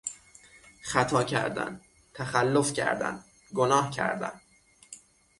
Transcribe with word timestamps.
خطا 0.81 1.23
کردن، 1.23 1.81
تخلف 2.13 2.73
کردن، 2.73 3.23
گناه 3.55 3.91
کردن 3.91 4.41